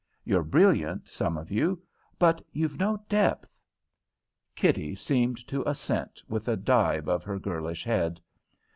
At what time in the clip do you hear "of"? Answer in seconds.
1.37-1.51, 7.07-7.23